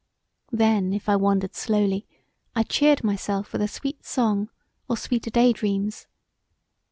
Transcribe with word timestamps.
Then 0.51 0.93
if 0.95 1.07
I 1.07 1.15
wandered 1.15 1.53
slowly 1.55 2.07
I 2.55 2.63
cheered 2.63 3.03
myself 3.03 3.53
with 3.53 3.61
a 3.61 3.67
sweet 3.67 4.03
song 4.03 4.49
or 4.89 4.97
sweeter 4.97 5.29
day 5.29 5.53
dreams. 5.53 6.07